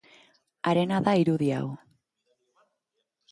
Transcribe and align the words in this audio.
Harena 0.71 1.01
da 1.07 1.13
irudi 1.23 1.51
hau. 1.57 1.67